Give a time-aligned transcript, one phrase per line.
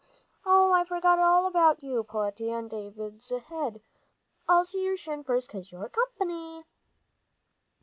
[0.47, 3.83] "Oh, I forgot all about you, Peletiah, and David's head.
[4.49, 6.63] I'll see your shin first, 'cause you're company."